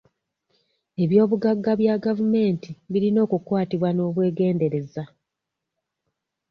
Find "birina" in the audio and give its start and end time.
2.91-3.19